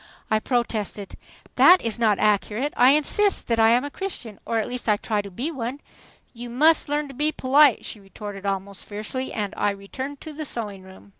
[0.31, 1.15] I protested.
[1.57, 2.73] "That is not accurate.
[2.75, 5.79] I insist that I am a Christian, or at least I try to be one."
[6.33, 10.43] "You must learn to be polite," she retorted almost fiercely, and I returned to the
[10.43, 11.09] sewing room.